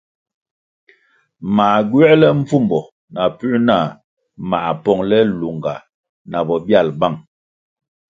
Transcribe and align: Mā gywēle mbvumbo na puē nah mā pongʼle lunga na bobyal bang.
Mā 1.57 1.65
gywēle 1.89 2.29
mbvumbo 2.37 2.79
na 3.13 3.23
puē 3.37 3.57
nah 3.67 3.85
mā 4.49 4.59
pongʼle 4.83 5.19
lunga 5.39 5.75
na 6.31 6.39
bobyal 6.47 6.87
bang. 6.99 7.17